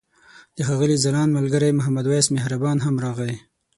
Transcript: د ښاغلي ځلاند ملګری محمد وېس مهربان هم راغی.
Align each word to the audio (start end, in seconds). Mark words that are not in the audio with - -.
د 0.55 0.57
ښاغلي 0.67 0.97
ځلاند 1.03 1.35
ملګری 1.39 1.71
محمد 1.79 2.05
وېس 2.07 2.27
مهربان 2.35 2.77
هم 2.85 2.95
راغی. 3.05 3.33